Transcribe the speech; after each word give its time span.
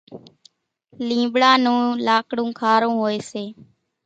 لينٻڙا 1.07 1.51
نون 1.63 1.81
لاڪڙون 2.05 2.49
کارون 2.59 2.93
هوئيَ 3.01 3.19
سي۔ 3.31 3.43